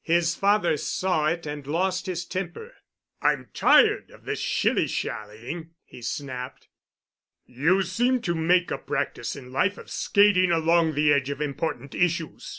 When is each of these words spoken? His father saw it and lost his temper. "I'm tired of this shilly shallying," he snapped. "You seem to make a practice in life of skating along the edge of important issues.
His 0.00 0.34
father 0.34 0.78
saw 0.78 1.26
it 1.26 1.44
and 1.44 1.66
lost 1.66 2.06
his 2.06 2.24
temper. 2.24 2.72
"I'm 3.20 3.50
tired 3.52 4.10
of 4.10 4.24
this 4.24 4.38
shilly 4.38 4.86
shallying," 4.86 5.72
he 5.84 6.00
snapped. 6.00 6.68
"You 7.44 7.82
seem 7.82 8.22
to 8.22 8.34
make 8.34 8.70
a 8.70 8.78
practice 8.78 9.36
in 9.36 9.52
life 9.52 9.76
of 9.76 9.90
skating 9.90 10.50
along 10.50 10.94
the 10.94 11.12
edge 11.12 11.28
of 11.28 11.42
important 11.42 11.94
issues. 11.94 12.50